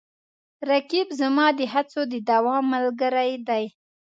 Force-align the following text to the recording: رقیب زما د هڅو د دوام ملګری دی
رقیب 0.69 1.07
زما 1.19 1.45
د 1.59 1.61
هڅو 1.73 2.01
د 2.11 2.13
دوام 2.29 2.63
ملګری 2.73 3.33
دی 3.47 3.65